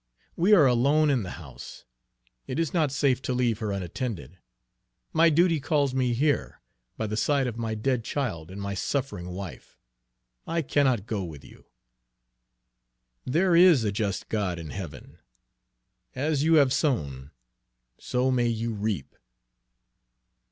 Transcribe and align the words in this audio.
We 0.35 0.55
are 0.55 0.65
alone 0.65 1.11
in 1.11 1.21
the 1.21 1.29
house. 1.37 1.85
It 2.47 2.57
is 2.57 2.73
not 2.73 2.91
safe 2.91 3.21
to 3.21 3.33
leave 3.33 3.59
her 3.59 3.71
unattended. 3.71 4.39
My 5.13 5.29
duty 5.29 5.59
calls 5.59 5.93
me 5.93 6.13
here, 6.13 6.59
by 6.97 7.05
the 7.05 7.15
side 7.15 7.45
of 7.45 7.55
my 7.59 7.75
dead 7.75 8.03
child 8.03 8.49
and 8.49 8.59
my 8.59 8.73
suffering 8.73 9.27
wife! 9.29 9.77
I 10.47 10.63
cannot 10.63 11.05
go 11.05 11.23
with 11.23 11.45
you. 11.45 11.67
There 13.25 13.55
is 13.55 13.83
a 13.83 13.91
just 13.91 14.27
God 14.27 14.57
in 14.57 14.71
heaven! 14.71 15.19
as 16.15 16.41
you 16.41 16.55
have 16.55 16.73
sown, 16.73 17.29
so 17.99 18.31
may 18.31 18.47
you 18.47 18.73
reap!" 18.73 19.15